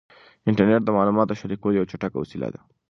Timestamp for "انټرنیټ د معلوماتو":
0.49-1.29